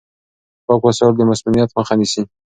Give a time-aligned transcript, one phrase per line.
[0.65, 2.23] پاک وسايل د مسموميت مخه نيسي.